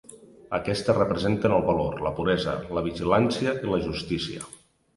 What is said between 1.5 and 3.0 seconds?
el valor, la puresa, la